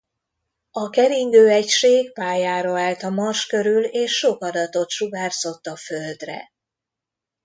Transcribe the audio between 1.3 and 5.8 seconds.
egység pályára állt a Mars körül és sok adatot sugárzott a